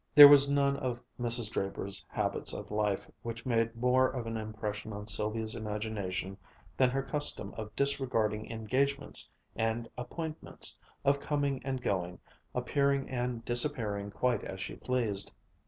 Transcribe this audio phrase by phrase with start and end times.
[0.15, 1.51] There was none of Mrs.
[1.51, 6.37] Draper's habits of life which made more of an impression on Sylvia's imagination
[6.75, 10.75] than her custom of disregarding engagements and appointments,
[11.05, 12.17] of coming and going,
[12.55, 15.31] appearing and disappearing quite as she pleased.